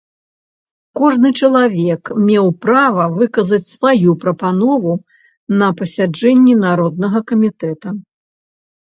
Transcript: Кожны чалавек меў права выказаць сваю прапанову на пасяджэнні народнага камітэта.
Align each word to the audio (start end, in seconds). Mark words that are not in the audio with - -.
Кожны 0.99 1.29
чалавек 1.47 2.03
меў 2.29 2.47
права 2.65 3.03
выказаць 3.17 3.67
сваю 3.77 4.15
прапанову 4.23 4.93
на 5.61 5.67
пасяджэнні 5.81 6.55
народнага 6.65 7.19
камітэта. 7.33 7.89